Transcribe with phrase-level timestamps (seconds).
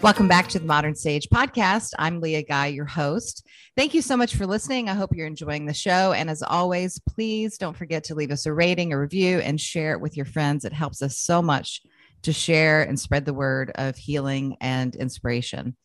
[0.00, 1.92] Welcome back to the Modern Sage podcast.
[1.98, 3.44] I'm Leah Guy, your host.
[3.76, 4.88] Thank you so much for listening.
[4.88, 6.12] I hope you're enjoying the show.
[6.12, 9.92] And as always, please don't forget to leave us a rating, a review, and share
[9.92, 10.64] it with your friends.
[10.64, 11.82] It helps us so much
[12.22, 15.76] to share and spread the word of healing and inspiration.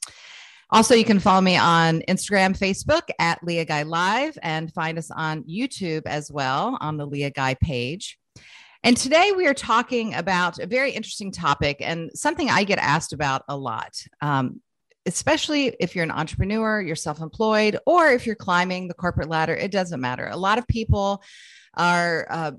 [0.69, 5.09] Also, you can follow me on Instagram, Facebook at Leah Guy Live, and find us
[5.09, 8.19] on YouTube as well on the Leah Guy page.
[8.85, 13.13] And today we are talking about a very interesting topic and something I get asked
[13.13, 14.59] about a lot, um,
[15.05, 19.55] especially if you're an entrepreneur, you're self employed, or if you're climbing the corporate ladder.
[19.55, 20.27] It doesn't matter.
[20.27, 21.23] A lot of people
[21.75, 22.27] are.
[22.29, 22.51] Uh,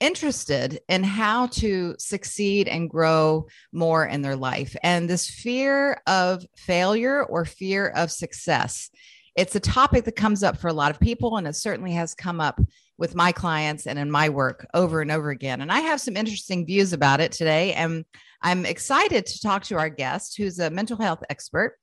[0.00, 4.76] interested in how to succeed and grow more in their life.
[4.82, 8.90] And this fear of failure or fear of success,
[9.34, 12.14] it's a topic that comes up for a lot of people, and it certainly has
[12.14, 12.60] come up
[12.98, 15.60] with my clients and in my work over and over again.
[15.60, 17.72] And I have some interesting views about it today.
[17.72, 18.04] And
[18.40, 21.76] I'm excited to talk to our guest, who's a mental health expert,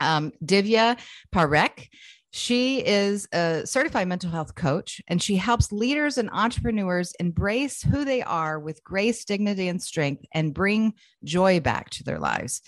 [0.00, 0.98] um, Divya
[1.34, 1.88] Parekh.
[2.32, 8.04] She is a certified mental health coach and she helps leaders and entrepreneurs embrace who
[8.04, 12.60] they are with grace, dignity, and strength and bring joy back to their lives.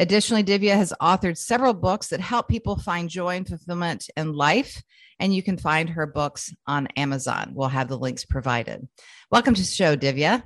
[0.00, 4.82] Additionally, Divya has authored several books that help people find joy and fulfillment in life
[5.18, 7.52] and you can find her books on Amazon.
[7.54, 8.88] We'll have the links provided.
[9.30, 10.42] Welcome to the show, Divya.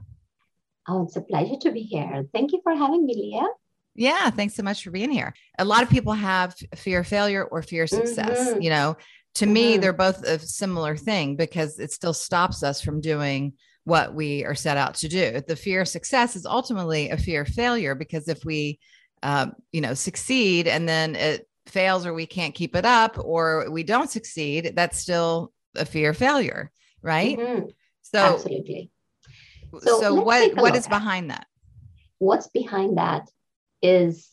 [0.89, 2.27] Oh, it's a pleasure to be here.
[2.35, 3.47] Thank you for having me, Leah.
[3.95, 5.33] Yeah, thanks so much for being here.
[5.57, 8.49] A lot of people have fear of failure or fear of success.
[8.49, 8.63] Mm-hmm.
[8.63, 8.97] You know,
[9.37, 9.55] to mm-hmm.
[9.55, 13.53] me, they're both a similar thing because it still stops us from doing
[13.85, 15.41] what we are set out to do.
[15.47, 18.81] The fear of success is ultimately a fear of failure because if we,
[19.23, 23.71] um, you know, succeed and then it fails or we can't keep it up or
[23.71, 26.71] we don't succeed, that's still a fear of failure,
[27.03, 27.39] right?
[27.39, 27.69] Mm-hmm.
[28.03, 28.91] So absolutely.
[29.81, 31.47] So, so what what is behind that?
[32.19, 33.29] What's behind that
[33.83, 34.31] is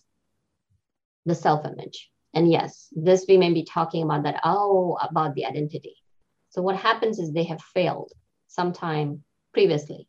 [1.26, 2.10] the self-image.
[2.34, 5.96] And yes, this we may be talking about that, oh, about the identity.
[6.50, 8.12] So what happens is they have failed
[8.48, 9.24] sometime
[9.54, 10.08] previously.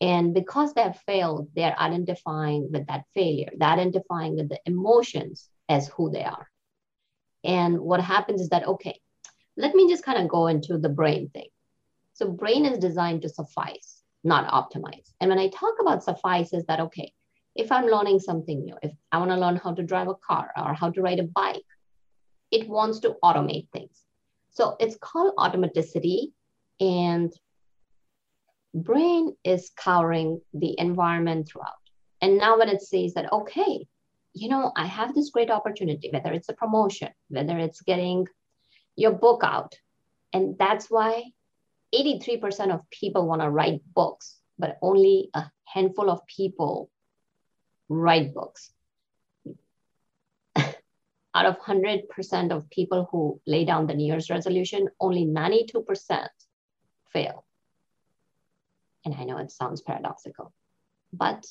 [0.00, 5.48] And because they have failed, they're identifying with that failure, they're identifying with the emotions
[5.68, 6.48] as who they are.
[7.44, 9.00] And what happens is that, okay,
[9.56, 11.48] let me just kind of go into the brain thing.
[12.12, 15.12] So brain is designed to suffice, not optimize.
[15.20, 17.12] And when I talk about suffice is that, okay,
[17.54, 20.50] if I'm learning something new, if I want to learn how to drive a car
[20.56, 21.62] or how to ride a bike,
[22.50, 24.02] it wants to automate things.
[24.50, 26.32] So it's called automaticity
[26.80, 27.32] and
[28.76, 31.72] brain is covering the environment throughout.
[32.20, 33.86] And now when it says that, okay,
[34.34, 38.26] you know, I have this great opportunity, whether it's a promotion, whether it's getting
[38.94, 39.74] your book out.
[40.32, 41.24] And that's why
[41.94, 46.90] 83% of people want to write books, but only a handful of people
[47.88, 48.70] write books.
[50.56, 56.28] Out of 100% of people who lay down the New Year's resolution, only 92%
[57.12, 57.46] fail.
[59.06, 60.52] And I know it sounds paradoxical,
[61.12, 61.46] but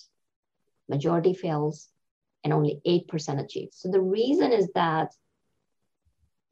[0.90, 1.88] majority fails
[2.44, 3.70] and only 8% achieve.
[3.72, 5.14] So the reason is that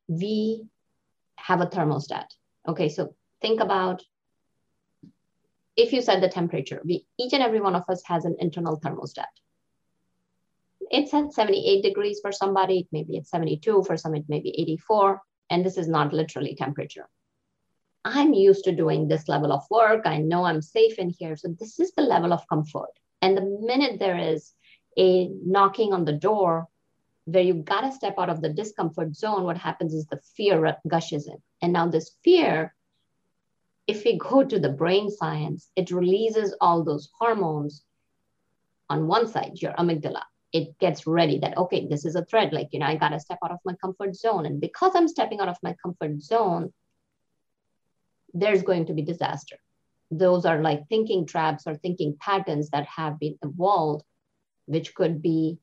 [0.08, 0.66] we
[1.36, 2.28] have a thermostat.
[2.68, 4.02] Okay, so think about
[5.76, 8.80] if you set the temperature, we each and every one of us has an internal
[8.80, 9.34] thermostat.
[10.90, 14.58] It's at 78 degrees for somebody, It maybe it's 72, for some it may be
[14.62, 17.10] 84, and this is not literally temperature.
[18.06, 20.06] I'm used to doing this level of work.
[20.06, 21.36] I know I'm safe in here.
[21.36, 22.92] So this is the level of comfort.
[23.22, 24.54] And the minute there is
[24.98, 26.68] a knocking on the door
[27.26, 30.76] where you got to step out of the discomfort zone, what happens is the fear
[30.88, 31.38] gushes in.
[31.62, 32.76] And now, this fear,
[33.88, 37.84] if we go to the brain science, it releases all those hormones
[38.90, 40.24] on one side, your amygdala.
[40.52, 42.52] It gets ready that, okay, this is a threat.
[42.52, 44.46] Like, you know, I got to step out of my comfort zone.
[44.46, 46.74] And because I'm stepping out of my comfort zone,
[48.34, 49.58] there's going to be disaster.
[50.12, 54.06] Those are like thinking traps or thinking patterns that have been evolved
[54.66, 55.58] which could be,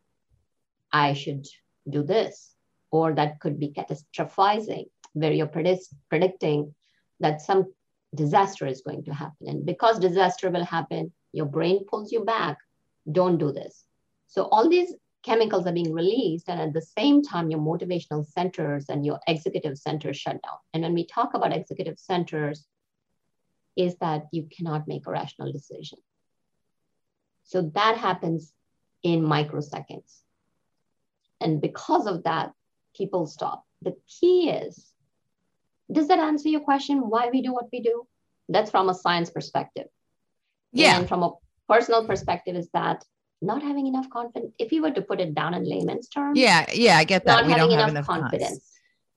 [0.93, 1.47] I should
[1.89, 2.55] do this,
[2.91, 6.75] or that could be catastrophizing, where you're predict- predicting
[7.21, 7.73] that some
[8.15, 9.49] disaster is going to happen.
[9.49, 12.59] And because disaster will happen, your brain pulls you back.
[13.11, 13.85] Don't do this.
[14.27, 18.89] So all these chemicals are being released, and at the same time, your motivational centers
[18.89, 20.59] and your executive centers shut down.
[20.73, 22.67] And when we talk about executive centers,
[23.77, 25.99] is that you cannot make a rational decision.
[27.45, 28.53] So that happens
[29.03, 30.21] in microseconds.
[31.41, 32.53] And because of that,
[32.95, 33.65] people stop.
[33.83, 34.91] The key is
[35.93, 38.07] does that answer your question why we do what we do?
[38.49, 39.87] That's from a science perspective.
[40.73, 40.99] Yeah.
[40.99, 41.33] And from a
[41.69, 43.05] personal perspective, is that
[43.43, 44.53] not having enough confidence.
[44.59, 47.37] If you were to put it down in layman's terms, yeah, yeah, I get that.
[47.37, 48.71] Not we having enough, enough confidence.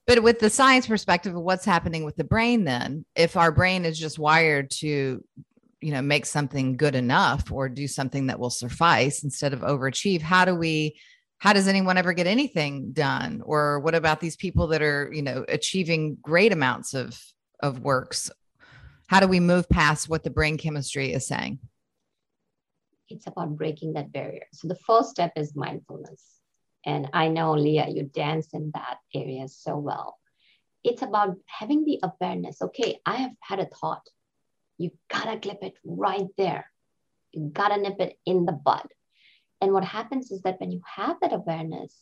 [0.06, 3.86] But with the science perspective of what's happening with the brain, then if our brain
[3.86, 5.24] is just wired to,
[5.82, 10.22] you know, make something good enough or do something that will suffice instead of overachieve,
[10.22, 10.98] how do we?
[11.38, 13.42] How does anyone ever get anything done?
[13.44, 17.20] Or what about these people that are, you know, achieving great amounts of
[17.62, 18.32] of works?
[19.08, 21.60] How do we move past what the brain chemistry is saying?
[23.10, 24.46] It's about breaking that barrier.
[24.54, 26.24] So the first step is mindfulness.
[26.86, 30.18] And I know, Leah, you dance in that area so well.
[30.84, 32.62] It's about having the awareness.
[32.62, 34.06] Okay, I have had a thought.
[34.78, 36.66] You gotta clip it right there.
[37.32, 38.88] You gotta nip it in the bud.
[39.62, 41.96] And what happens is that when you have that awareness,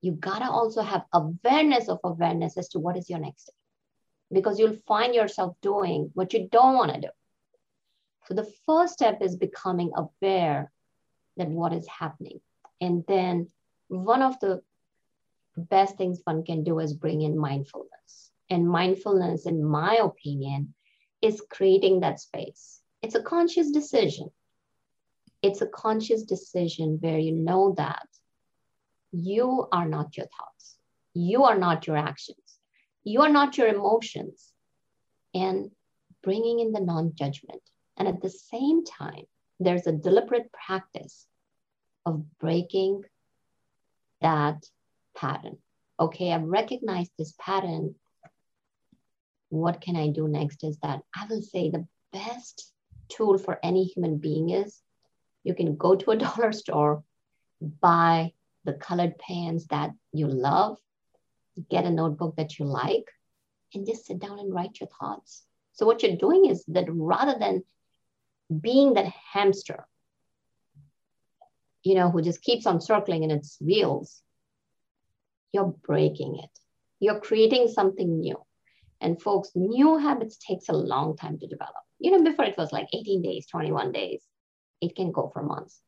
[0.00, 3.54] you gotta also have awareness of awareness as to what is your next step.
[4.32, 7.08] Because you'll find yourself doing what you don't want to do.
[8.30, 10.70] So the first step is becoming aware
[11.36, 12.40] that what is happening.
[12.80, 13.48] And then
[13.88, 14.62] one of the
[15.56, 18.30] best things one can do is bring in mindfulness.
[18.48, 20.74] And mindfulness, in my opinion,
[21.20, 22.80] is creating that space.
[23.02, 24.30] It's a conscious decision.
[25.42, 28.06] It's a conscious decision where you know that
[29.10, 30.76] you are not your thoughts,
[31.14, 32.58] you are not your actions,
[33.02, 34.52] you are not your emotions,
[35.34, 35.72] and
[36.22, 37.62] bringing in the non judgment.
[38.00, 39.24] And at the same time,
[39.60, 41.26] there's a deliberate practice
[42.06, 43.04] of breaking
[44.22, 44.64] that
[45.14, 45.58] pattern.
[46.00, 47.94] Okay, I've recognized this pattern.
[49.50, 50.64] What can I do next?
[50.64, 52.72] Is that I will say the best
[53.10, 54.80] tool for any human being is
[55.44, 57.04] you can go to a dollar store,
[57.60, 58.32] buy
[58.64, 60.78] the colored pens that you love,
[61.68, 63.10] get a notebook that you like,
[63.74, 65.44] and just sit down and write your thoughts.
[65.72, 67.62] So, what you're doing is that rather than
[68.50, 69.86] being that hamster,
[71.82, 74.22] you know, who just keeps on circling in its wheels,
[75.52, 76.50] you're breaking it.
[76.98, 78.36] You're creating something new.
[79.00, 81.74] And folks, new habits takes a long time to develop.
[81.98, 84.22] You know, before it was like 18 days, 21 days.
[84.80, 85.80] It can go for months.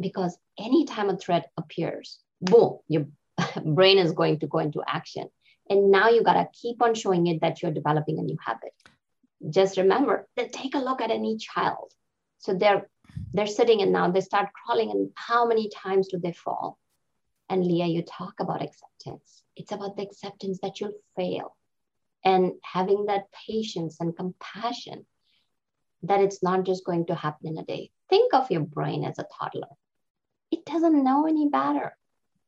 [0.00, 3.06] Because anytime a threat appears, boom, your
[3.64, 5.28] brain is going to go into action.
[5.70, 8.72] And now you got to keep on showing it that you're developing a new habit
[9.50, 11.92] just remember that take a look at any child.
[12.38, 12.88] So they're
[13.32, 16.78] they're sitting and now they start crawling and how many times do they fall?
[17.48, 19.42] And Leah, you talk about acceptance.
[19.56, 21.56] It's about the acceptance that you'll fail
[22.24, 25.06] and having that patience and compassion
[26.02, 27.90] that it's not just going to happen in a day.
[28.10, 29.68] Think of your brain as a toddler.
[30.50, 31.96] It doesn't know any better.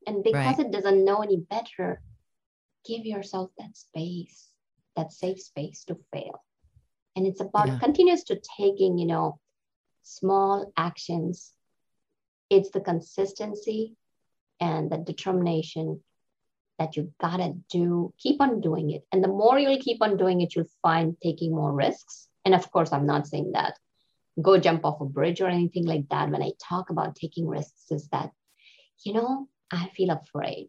[0.07, 0.67] And because right.
[0.67, 2.01] it doesn't know any better,
[2.87, 4.49] give yourself that space,
[4.97, 6.43] that safe space to fail
[7.17, 7.79] and it's about yeah.
[7.79, 9.39] continuous to taking you know
[10.03, 11.53] small actions.
[12.49, 13.97] It's the consistency
[14.61, 16.03] and the determination
[16.79, 19.05] that you gotta do keep on doing it.
[19.13, 22.29] And the more you'll keep on doing it you'll find taking more risks.
[22.45, 23.79] And of course i'm not saying that
[24.41, 26.31] go jump off a bridge or anything like that.
[26.31, 28.31] When i talk about taking risks is that
[29.05, 30.69] you know i feel afraid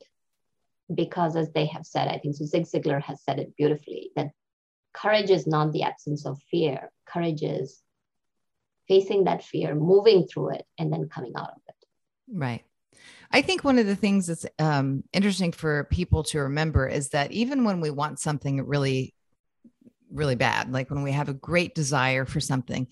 [0.93, 4.31] because as they have said i think so zig ziglar has said it beautifully that
[4.93, 6.91] courage is not the absence of fear.
[7.05, 7.81] Courage is
[8.87, 11.75] facing that fear, moving through it, and then coming out of it.
[12.27, 12.63] Right.
[13.31, 17.31] I think one of the things that's um, interesting for people to remember is that
[17.31, 19.13] even when we want something really,
[20.11, 22.87] really bad, like when we have a great desire for something,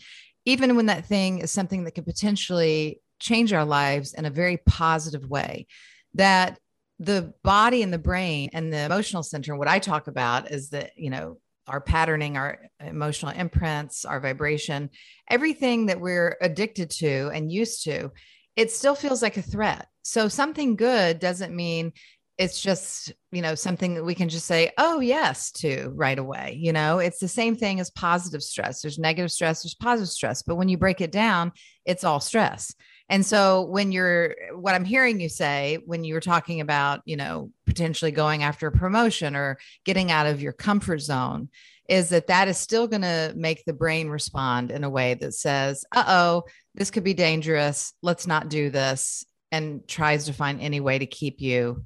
[0.45, 4.57] even when that thing is something that could potentially change our lives in a very
[4.57, 5.67] positive way,
[6.13, 6.57] that
[6.99, 10.91] the body and the brain and the emotional center, what I talk about is that,
[10.95, 11.37] you know,
[11.69, 14.89] our patterning, our emotional imprints, our vibration,
[15.29, 18.11] everything that we're addicted to and used to,
[18.55, 19.87] it still feels like a threat.
[20.01, 21.93] So something good doesn't mean
[22.39, 26.57] it's just, you know, something that we can just say, oh, yes, to right away.
[26.57, 28.81] You know, it's the same thing as positive stress.
[28.81, 30.41] There's negative stress, there's positive stress.
[30.41, 31.51] But when you break it down,
[31.85, 32.73] it's all stress.
[33.09, 37.17] And so when you're what I'm hearing you say when you were talking about, you
[37.17, 41.49] know, potentially going after a promotion or getting out of your comfort zone
[41.87, 45.33] is that that is still going to make the brain respond in a way that
[45.33, 46.43] says, "Uh-oh,
[46.75, 47.93] this could be dangerous.
[48.03, 51.85] Let's not do this." and tries to find any way to keep you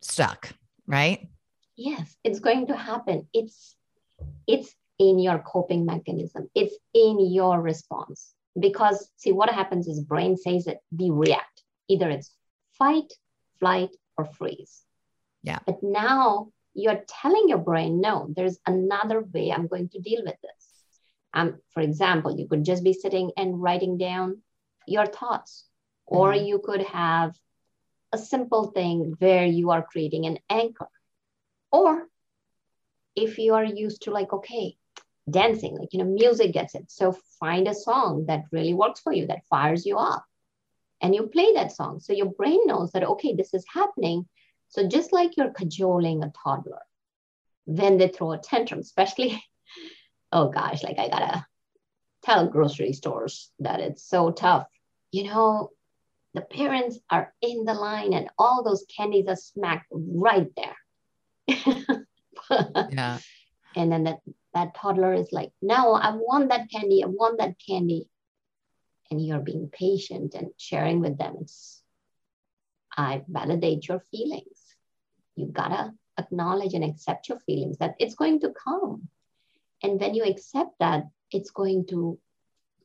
[0.00, 0.50] stuck,
[0.86, 1.28] right?
[1.76, 3.28] Yes, it's going to happen.
[3.32, 3.76] It's
[4.46, 6.48] it's in your coping mechanism.
[6.54, 12.08] It's in your response because see what happens is brain says that we react either
[12.08, 12.30] it's
[12.78, 13.12] fight
[13.58, 14.82] flight or freeze
[15.42, 20.22] yeah but now you're telling your brain no there's another way i'm going to deal
[20.24, 20.70] with this
[21.34, 24.40] um, for example you could just be sitting and writing down
[24.86, 25.64] your thoughts.
[26.06, 26.44] Or mm-hmm.
[26.44, 27.34] you could have
[28.12, 30.88] a simple thing where you are creating an anchor.
[31.72, 32.06] Or
[33.16, 34.76] if you are used to, like, okay,
[35.28, 36.90] dancing, like, you know, music gets it.
[36.90, 40.24] So find a song that really works for you, that fires you up.
[41.00, 42.00] And you play that song.
[42.00, 44.26] So your brain knows that, okay, this is happening.
[44.68, 46.82] So just like you're cajoling a toddler,
[47.66, 49.42] when they throw a tantrum, especially,
[50.32, 51.46] oh gosh, like I gotta
[52.22, 54.66] tell grocery stores that it's so tough.
[55.12, 55.70] You know,
[56.34, 60.76] the parents are in the line and all those candies are smacked right there.
[62.90, 63.18] yeah.
[63.76, 64.20] And then that,
[64.54, 67.02] that toddler is like, no, I want that candy.
[67.02, 68.08] I want that candy.
[69.10, 71.36] And you're being patient and sharing with them.
[71.40, 71.82] It's,
[72.96, 74.58] I validate your feelings.
[75.36, 79.08] You gotta acknowledge and accept your feelings that it's going to come.
[79.82, 82.18] And when you accept that, it's going to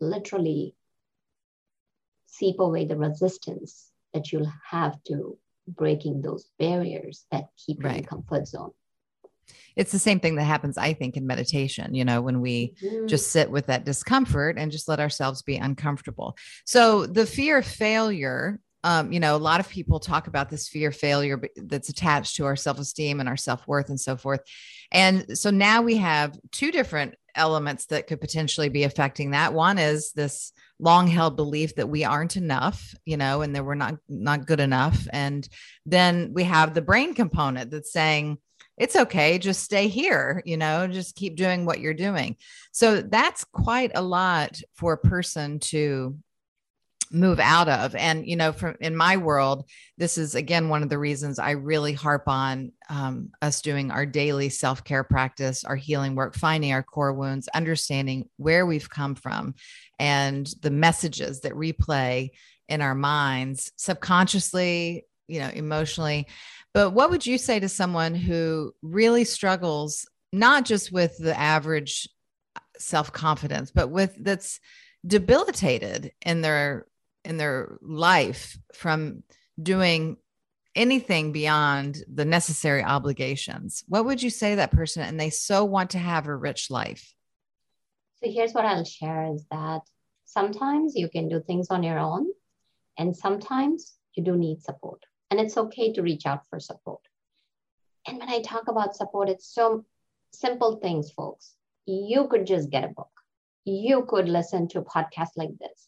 [0.01, 0.75] literally
[2.25, 7.93] seep away the resistance that you'll have to breaking those barriers that keep right.
[7.93, 8.71] you in comfort zone
[9.75, 13.07] it's the same thing that happens i think in meditation you know when we mm-hmm.
[13.07, 17.65] just sit with that discomfort and just let ourselves be uncomfortable so the fear of
[17.65, 21.89] failure um, you know, a lot of people talk about this fear of failure that's
[21.89, 24.39] attached to our self esteem and our self worth and so forth.
[24.91, 29.53] And so now we have two different elements that could potentially be affecting that.
[29.53, 33.75] One is this long held belief that we aren't enough, you know, and that we're
[33.75, 35.07] not not good enough.
[35.11, 35.47] And
[35.85, 38.37] then we have the brain component that's saying,
[38.79, 42.35] it's okay just stay here you know just keep doing what you're doing.
[42.71, 46.17] So that's quite a lot for a person to
[47.11, 47.95] move out of.
[47.95, 51.51] And you know from in my world this is again one of the reasons i
[51.51, 56.83] really harp on um, us doing our daily self-care practice our healing work finding our
[56.83, 59.55] core wounds understanding where we've come from
[59.97, 62.29] and the messages that replay
[62.67, 66.27] in our minds subconsciously you know emotionally
[66.73, 72.07] but what would you say to someone who really struggles not just with the average
[72.55, 74.59] uh, self-confidence but with that's
[75.05, 76.85] debilitated in their
[77.23, 79.23] in their life from
[79.61, 80.17] doing
[80.75, 85.03] anything beyond the necessary obligations, what would you say to that person?
[85.03, 87.13] And they so want to have a rich life.
[88.23, 89.81] So here's what I'll share is that
[90.25, 92.27] sometimes you can do things on your own,
[92.97, 95.03] and sometimes you do need support.
[95.31, 97.01] And it's okay to reach out for support.
[98.07, 99.85] And when I talk about support, it's so
[100.31, 101.55] simple things, folks.
[101.85, 103.11] You could just get a book.
[103.65, 105.87] You could listen to a podcast like this.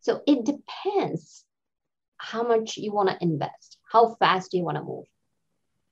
[0.00, 1.44] So it depends
[2.18, 5.06] how much you want to invest, how fast you want to move.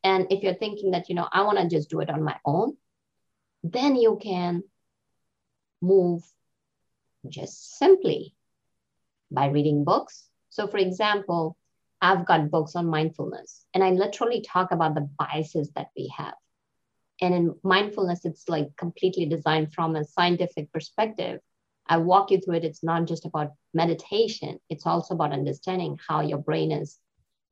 [0.02, 2.36] And if you're thinking that, you know, I want to just do it on my
[2.44, 2.76] own,
[3.62, 4.62] then you can
[5.80, 6.22] move
[7.28, 8.34] just simply
[9.30, 10.28] by reading books.
[10.50, 11.56] So, for example,
[12.04, 16.34] I've got books on mindfulness, and I literally talk about the biases that we have.
[17.22, 21.40] And in mindfulness, it's like completely designed from a scientific perspective
[21.86, 22.64] I walk you through it.
[22.64, 26.98] It's not just about meditation, it's also about understanding how your brain is.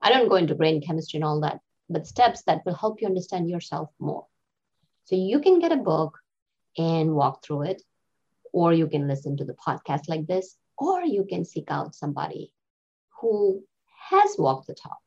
[0.01, 3.07] I don't go into brain chemistry and all that, but steps that will help you
[3.07, 4.27] understand yourself more.
[5.05, 6.19] So you can get a book
[6.79, 7.83] and walk through it,
[8.53, 12.53] or you can listen to the podcast like this, or you can seek out somebody
[13.21, 13.63] who
[14.13, 15.01] has walked the talk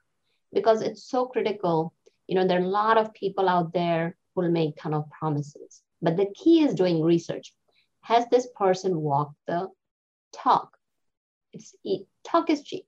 [0.54, 1.94] because it's so critical.
[2.28, 5.10] You know, there are a lot of people out there who will make ton of
[5.10, 7.54] promises, but the key is doing research
[8.06, 9.68] has this person walked the
[10.32, 10.78] talk?
[11.54, 11.76] It's
[12.24, 12.86] talk is cheap.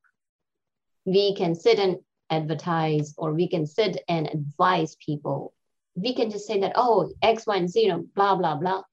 [1.05, 1.97] We can sit and
[2.29, 5.53] advertise, or we can sit and advise people.
[5.95, 8.83] We can just say that, oh, X, Y, and Z, you know, blah, blah, blah.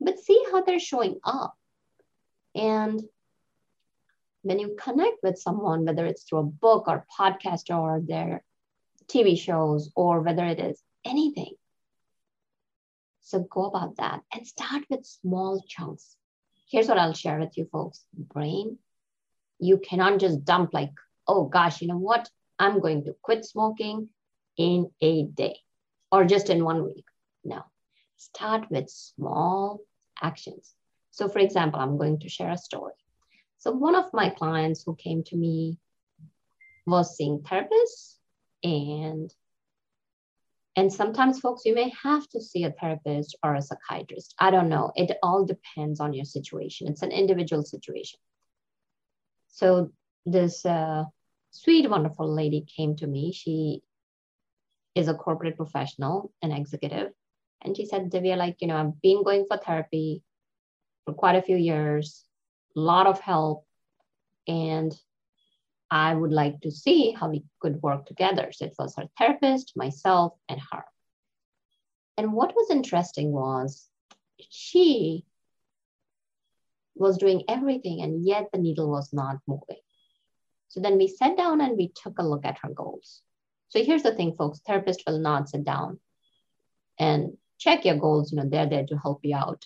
[0.00, 1.54] But see how they're showing up.
[2.54, 3.02] And
[4.42, 8.42] when you connect with someone, whether it's through a book or podcast or their
[9.08, 11.54] TV shows, or whether it is anything,
[13.22, 16.16] so go about that and start with small chunks.
[16.68, 18.78] Here's what I'll share with you folks brain,
[19.58, 20.92] you cannot just dump like,
[21.26, 22.28] oh gosh, you know what?
[22.58, 24.08] I'm going to quit smoking
[24.56, 25.58] in a day
[26.10, 27.04] or just in one week.
[27.44, 27.62] No,
[28.16, 29.80] start with small
[30.20, 30.74] actions.
[31.10, 32.94] So, for example, I'm going to share a story.
[33.62, 35.78] So, one of my clients who came to me
[36.84, 38.16] was seeing therapists
[38.64, 39.32] and
[40.74, 44.34] and sometimes, folks, you may have to see a therapist or a psychiatrist.
[44.40, 44.90] I don't know.
[44.96, 46.88] It all depends on your situation.
[46.88, 48.18] It's an individual situation.
[49.46, 49.92] So,
[50.26, 51.04] this uh,
[51.52, 53.32] sweet, wonderful lady came to me.
[53.32, 53.82] She
[54.96, 57.12] is a corporate professional, an executive.
[57.60, 60.24] And she said, Divya, like, you know, I've been going for therapy
[61.04, 62.24] for quite a few years,
[62.74, 63.66] lot of help.
[64.48, 64.92] and
[65.90, 68.50] I would like to see how we could work together.
[68.50, 70.84] So it was her therapist, myself, and her.
[72.16, 73.88] And what was interesting was
[74.38, 75.26] she
[76.94, 79.82] was doing everything, and yet the needle was not moving.
[80.68, 83.20] So then we sat down and we took a look at her goals.
[83.68, 86.00] So here's the thing, folks therapists will not sit down
[86.98, 88.32] and check your goals.
[88.32, 89.64] You know, they're there to help you out,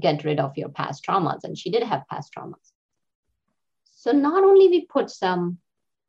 [0.00, 1.44] get rid of your past traumas.
[1.44, 2.72] And she did have past traumas.
[3.84, 5.58] So not only we put some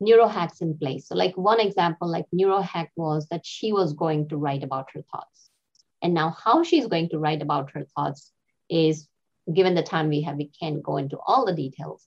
[0.00, 1.08] neuro hacks in place.
[1.08, 4.90] So like one example, like neuro hack was that she was going to write about
[4.94, 5.50] her thoughts.
[6.02, 8.32] And now how she's going to write about her thoughts
[8.70, 9.08] is
[9.52, 12.06] given the time we have, we can't go into all the details.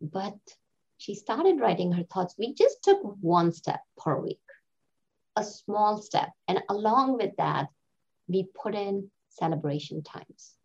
[0.00, 0.36] But
[0.98, 2.34] she started writing her thoughts.
[2.38, 4.40] We just took one step per week,
[5.36, 6.30] a small step.
[6.48, 7.68] And along with that,
[8.28, 10.55] we put in celebration times.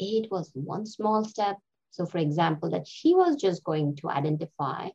[0.00, 1.58] It was one small step
[1.90, 4.88] so, for example, that she was just going to identify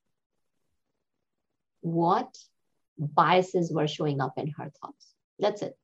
[1.81, 2.35] what
[2.97, 5.13] biases were showing up in her thoughts.
[5.39, 5.77] That's it.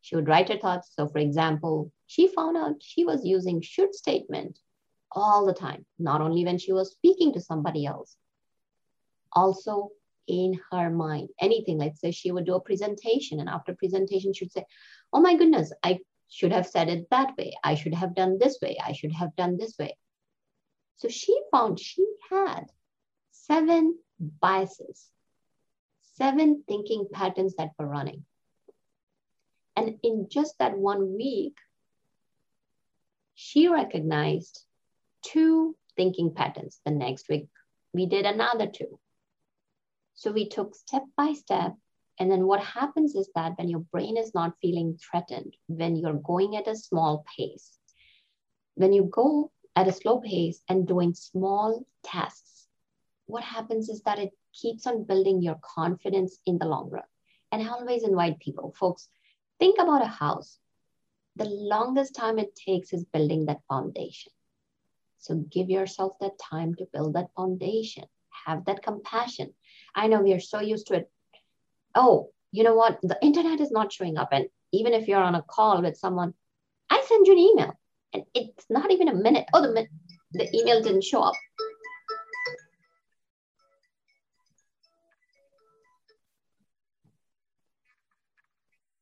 [0.00, 0.90] She would write her thoughts.
[0.94, 4.58] So, for example, she found out she was using should statement
[5.12, 8.16] all the time, not only when she was speaking to somebody else,
[9.32, 9.90] also
[10.26, 11.28] in her mind.
[11.40, 14.64] Anything, let's say she would do a presentation, and after presentation, she would say,
[15.12, 16.00] Oh my goodness, I
[16.32, 17.52] should have said it that way.
[17.62, 18.78] I should have done this way.
[18.82, 19.96] I should have done this way.
[20.96, 22.64] So she found she had
[23.32, 25.10] seven biases,
[26.14, 28.24] seven thinking patterns that were running.
[29.76, 31.56] And in just that one week,
[33.34, 34.64] she recognized
[35.22, 36.80] two thinking patterns.
[36.86, 37.48] The next week,
[37.92, 38.98] we did another two.
[40.14, 41.74] So we took step by step
[42.22, 46.22] and then what happens is that when your brain is not feeling threatened, when you're
[46.22, 47.76] going at a small pace,
[48.76, 52.68] when you go at a slow pace and doing small tasks,
[53.26, 57.02] what happens is that it keeps on building your confidence in the long run.
[57.50, 59.08] And I always invite people, folks,
[59.58, 60.60] think about a house.
[61.34, 64.30] The longest time it takes is building that foundation.
[65.18, 68.04] So give yourself that time to build that foundation.
[68.46, 69.54] Have that compassion.
[69.92, 71.11] I know we are so used to it
[71.94, 72.98] oh, you know what?
[73.02, 74.28] The internet is not showing up.
[74.32, 76.34] And even if you're on a call with someone,
[76.90, 77.78] I send you an email
[78.12, 79.46] and it's not even a minute.
[79.54, 79.86] Oh, the,
[80.32, 81.34] the email didn't show up.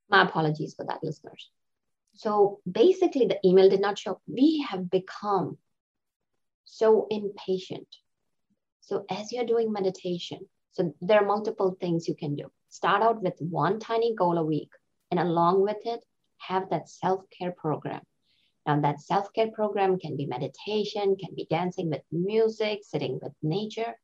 [0.09, 1.51] My apologies for that, listeners.
[2.15, 4.23] So basically, the email did not show up.
[4.27, 5.57] We have become
[6.65, 7.87] so impatient.
[8.81, 10.41] So as you're doing meditation,
[10.73, 12.51] so there are multiple things you can do.
[12.71, 14.71] Start out with one tiny goal a week,
[15.11, 16.05] and along with it,
[16.39, 18.01] have that self care program.
[18.67, 23.33] Now, that self care program can be meditation, can be dancing with music, sitting with
[23.43, 23.95] nature,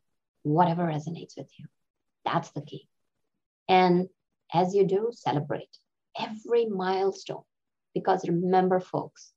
[0.43, 1.67] whatever resonates with you.
[2.25, 2.89] That's the key.
[3.69, 4.09] And
[4.53, 5.79] as you do, celebrate
[6.19, 7.43] every milestone.
[7.95, 9.33] Because remember, folks,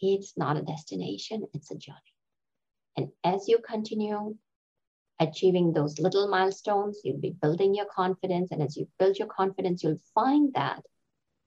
[0.00, 1.98] it's not a destination, it's a journey.
[2.96, 4.36] And as you continue
[5.20, 8.50] achieving those little milestones, you'll be building your confidence.
[8.50, 10.82] And as you build your confidence, you'll find that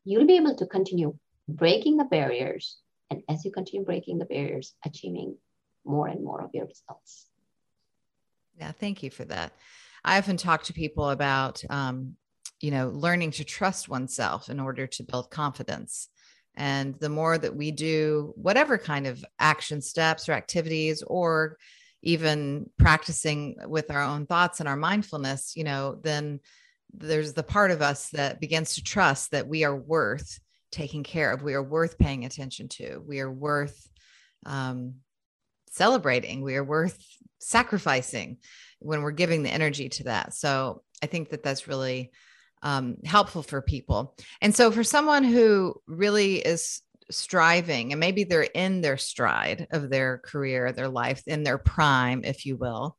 [0.05, 1.15] you'll be able to continue
[1.47, 2.77] breaking the barriers.
[3.09, 5.37] And as you continue breaking the barriers, achieving
[5.85, 7.27] more and more of your results.
[8.59, 9.53] Yeah, thank you for that.
[10.03, 12.15] I often talk to people about, um,
[12.59, 16.09] you know, learning to trust oneself in order to build confidence.
[16.55, 21.57] And the more that we do whatever kind of action steps or activities or
[22.01, 26.39] even practicing with our own thoughts and our mindfulness, you know, then
[26.93, 30.39] there's the part of us that begins to trust that we are worth
[30.71, 31.41] taking care of.
[31.41, 33.01] We are worth paying attention to.
[33.05, 33.89] We are worth
[34.45, 34.95] um,
[35.69, 36.41] celebrating.
[36.41, 37.03] We are worth
[37.39, 38.37] sacrificing
[38.79, 40.33] when we're giving the energy to that.
[40.33, 42.11] So I think that that's really
[42.63, 44.15] um, helpful for people.
[44.41, 49.89] And so for someone who really is striving and maybe they're in their stride of
[49.89, 52.97] their career, their life, in their prime, if you will.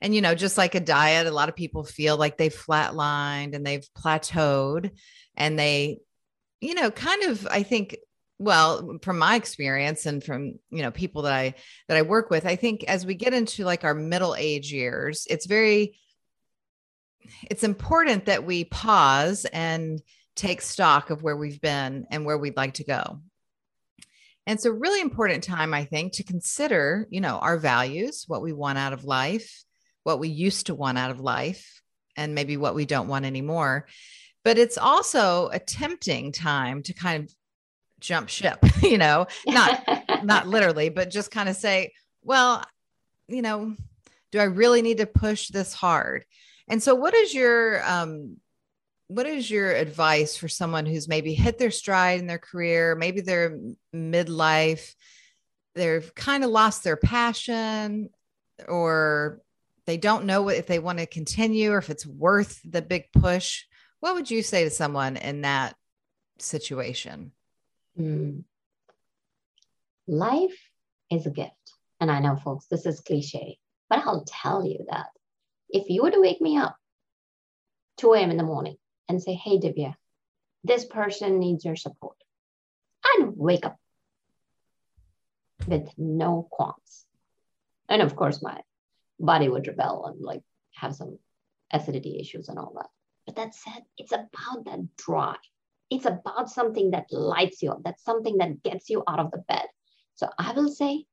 [0.00, 3.54] And, you know, just like a diet, a lot of people feel like they've flatlined
[3.54, 4.90] and they've plateaued
[5.36, 5.98] and they,
[6.60, 7.96] you know, kind of, I think,
[8.38, 11.54] well, from my experience and from, you know, people that I,
[11.88, 15.26] that I work with, I think as we get into like our middle age years,
[15.28, 15.98] it's very,
[17.50, 20.00] it's important that we pause and
[20.34, 23.20] take stock of where we've been and where we'd like to go.
[24.46, 28.42] And it's a really important time, I think, to consider, you know, our values, what
[28.42, 29.64] we want out of life,
[30.02, 31.82] what we used to want out of life,
[32.16, 33.86] and maybe what we don't want anymore.
[34.44, 37.34] But it's also a tempting time to kind of
[38.00, 39.84] jump ship, you know, not
[40.24, 42.64] not literally, but just kind of say, well,
[43.28, 43.74] you know,
[44.32, 46.24] do I really need to push this hard?
[46.68, 48.38] And so, what is your um,
[49.10, 53.20] what is your advice for someone who's maybe hit their stride in their career, maybe
[53.20, 53.58] they're
[53.92, 54.94] midlife,
[55.74, 58.10] they've kind of lost their passion,
[58.68, 59.40] or
[59.86, 63.64] they don't know if they want to continue or if it's worth the big push?
[63.98, 65.74] What would you say to someone in that
[66.38, 67.32] situation?
[67.98, 68.44] Mm.
[70.06, 70.56] Life
[71.10, 71.50] is a gift.
[71.98, 75.06] And I know, folks, this is cliche, but I'll tell you that
[75.68, 76.76] if you were to wake me up
[77.98, 78.30] 2 a.m.
[78.30, 78.76] in the morning
[79.10, 79.94] and say, Hey, Divya,
[80.62, 82.16] this person needs your support,
[83.04, 83.76] I'd wake up
[85.66, 87.06] with no qualms.
[87.88, 88.60] And of course, my
[89.18, 90.42] body would rebel and like
[90.74, 91.18] have some
[91.72, 92.88] acidity issues and all that.
[93.26, 95.36] But that said, it's about that drive.
[95.90, 97.82] It's about something that lights you up.
[97.84, 99.66] That's something that gets you out of the bed.
[100.14, 101.04] So I will say,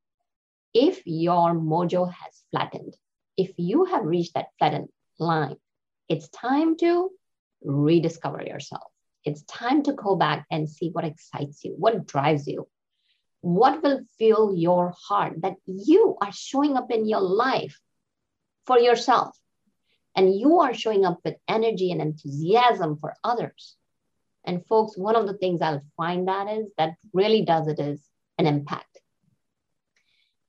[0.73, 2.95] if your mojo has flattened,
[3.37, 5.55] if you have reached that flattened line,
[6.07, 7.09] it's time to
[7.63, 8.91] rediscover yourself.
[9.23, 12.67] It's time to go back and see what excites you, what drives you,
[13.41, 17.77] what will fill your heart that you are showing up in your life
[18.65, 19.37] for yourself.
[20.15, 23.75] And you are showing up with energy and enthusiasm for others.
[24.45, 28.01] And folks, one of the things I'll find that is that really does it is
[28.37, 28.99] an impact.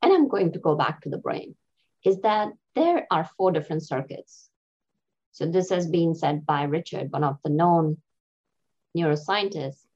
[0.01, 1.57] And I'm going to go back to the brain,
[2.05, 4.49] is that there are four different circuits.
[5.38, 7.98] So this has been said by Richard, one of the known
[8.96, 9.87] neuroscientists.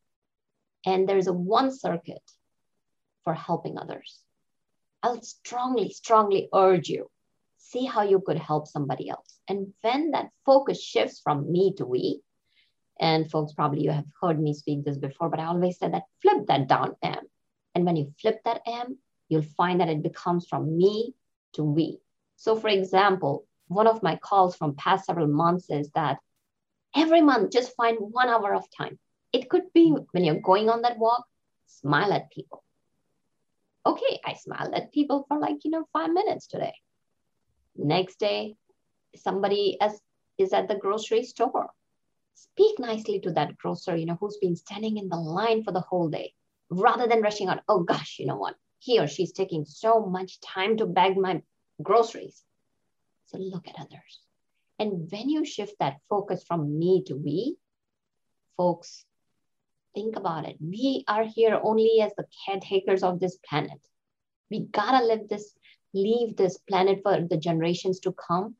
[0.86, 2.22] And there's a one circuit
[3.24, 4.20] for helping others.
[5.02, 7.10] I'll strongly, strongly urge you
[7.58, 9.36] see how you could help somebody else.
[9.48, 12.20] And when that focus shifts from me to we,
[13.00, 16.04] and folks, probably you have heard me speak this before, but I always said that
[16.20, 17.18] flip that down M.
[17.74, 18.96] And when you flip that M,
[19.28, 21.14] you'll find that it becomes from me
[21.54, 21.98] to we.
[22.36, 26.18] So, for example, one of my calls from past several months is that
[26.94, 28.98] every month just find one hour of time.
[29.32, 31.24] It could be when you're going on that walk,
[31.66, 32.62] smile at people.
[33.84, 36.74] Okay, I smiled at people for like, you know, five minutes today.
[37.76, 38.54] Next day,
[39.16, 40.00] somebody as
[40.38, 41.70] is at the grocery store.
[42.34, 45.80] Speak nicely to that grocer, you know, who's been standing in the line for the
[45.80, 46.32] whole day,
[46.70, 47.62] rather than rushing out.
[47.68, 48.56] Oh gosh, you know what?
[48.78, 51.42] He or she's taking so much time to bag my
[51.82, 52.42] groceries.
[53.32, 54.20] So look at others.
[54.78, 57.56] And when you shift that focus from me to we,
[58.56, 59.04] folks,
[59.94, 60.56] think about it.
[60.60, 63.80] We are here only as the caretakers of this planet.
[64.50, 65.54] We gotta live this
[65.94, 68.56] leave this planet for the generations to come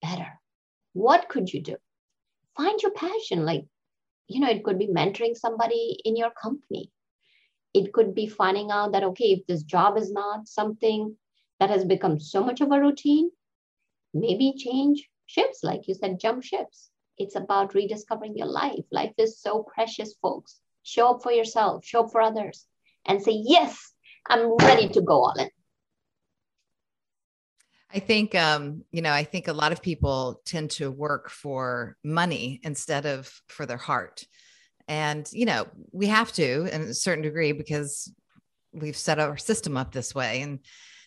[0.00, 0.40] better?
[0.92, 1.76] What could you do?
[2.56, 3.44] Find your passion.
[3.44, 3.66] Like,
[4.28, 6.90] you know, it could be mentoring somebody in your company.
[7.74, 11.16] It could be finding out that, okay, if this job is not something
[11.60, 13.30] that has become so much of a routine,
[14.12, 16.90] maybe change ships, like you said, jump ships.
[17.18, 18.84] It's about rediscovering your life.
[18.90, 20.60] Life is so precious, folks.
[20.82, 22.66] Show up for yourself, show up for others,
[23.06, 23.92] and say, yes,
[24.26, 25.50] I'm ready to go all in.
[27.92, 31.96] I think, um, you know, I think a lot of people tend to work for
[32.04, 34.24] money instead of for their heart.
[34.86, 38.12] And, you know, we have to in a certain degree because
[38.72, 40.40] we've set our system up this way.
[40.42, 40.60] And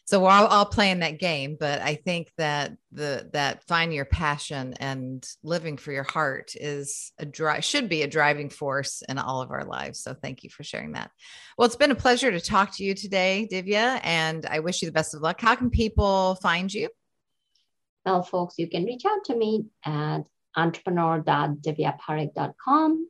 [0.06, 4.06] so we're all, all playing that game but i think that the that find your
[4.06, 9.18] passion and living for your heart is a drive should be a driving force in
[9.18, 10.00] all of our lives.
[10.00, 11.12] So thank you for sharing that.
[11.58, 14.86] Well it's been a pleasure to talk to you today divya and i wish you
[14.88, 15.42] the best of luck.
[15.42, 16.88] How can people find you?
[18.06, 20.22] Well folks you can reach out to me at
[20.56, 23.10] entrepreneur.divyaparekh.com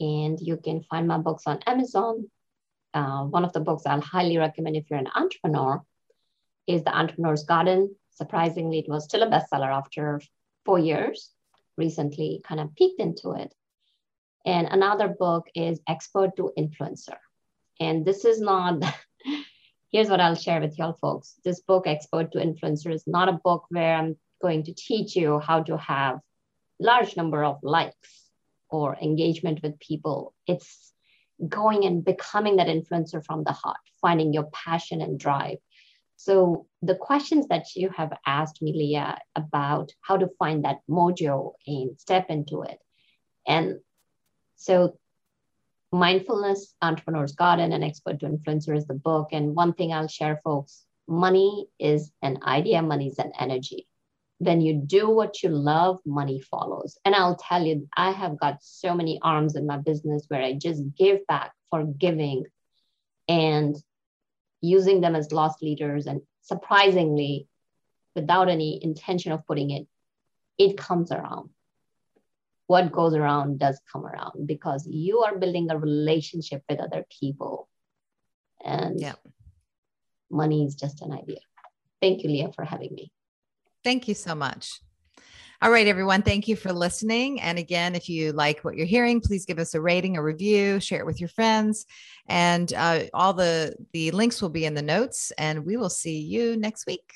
[0.00, 2.28] and you can find my books on amazon.
[2.94, 5.80] Uh, one of the books I'll highly recommend if you're an entrepreneur
[6.66, 7.94] is The Entrepreneur's Garden.
[8.10, 10.20] Surprisingly, it was still a bestseller after
[10.64, 11.30] four years.
[11.76, 13.54] Recently, kind of peeked into it.
[14.44, 17.16] And another book is Expert to Influencer.
[17.80, 18.82] And this is not,
[19.92, 21.34] here's what I'll share with y'all folks.
[21.44, 25.38] This book, Expert to Influencer, is not a book where I'm going to teach you
[25.38, 26.20] how to have
[26.78, 28.30] large number of likes
[28.68, 30.34] or engagement with people.
[30.46, 30.92] It's
[31.48, 35.58] going and becoming that influencer from the heart, finding your passion and drive,
[36.24, 41.54] so the questions that you have asked me, Leah, about how to find that mojo
[41.66, 42.78] and step into it.
[43.44, 43.80] And
[44.54, 44.96] so
[45.90, 49.30] Mindfulness, Entrepreneur's Garden, and Expert to Influencer is the book.
[49.32, 53.88] And one thing I'll share, folks, money is an idea, money is an energy.
[54.38, 56.96] When you do what you love, money follows.
[57.04, 60.52] And I'll tell you, I have got so many arms in my business where I
[60.52, 62.44] just give back for giving.
[63.26, 63.74] And
[64.62, 67.46] using them as loss leaders and surprisingly
[68.14, 69.86] without any intention of putting it
[70.58, 71.50] it comes around.
[72.66, 77.68] What goes around does come around because you are building a relationship with other people.
[78.64, 79.14] And yeah.
[80.30, 81.40] money is just an idea.
[82.00, 83.12] Thank you leah for having me.
[83.82, 84.80] Thank you so much
[85.62, 86.22] all right, everyone.
[86.22, 87.40] Thank you for listening.
[87.40, 90.80] And again, if you like what you're hearing, please give us a rating, a review,
[90.80, 91.86] share it with your friends.
[92.26, 95.30] And uh, all the the links will be in the notes.
[95.38, 97.14] And we will see you next week.